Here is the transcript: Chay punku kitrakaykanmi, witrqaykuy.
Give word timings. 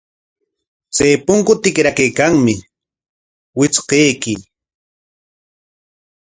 Chay 0.95 1.13
punku 1.25 1.53
kitrakaykanmi, 1.63 2.53
witrqaykuy. 3.57 4.39